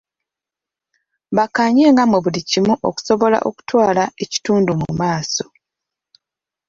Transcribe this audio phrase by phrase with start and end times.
[1.35, 5.45] Bakkaanyenga mu buli kimu okusobola okutwala ekitundu mu maaso.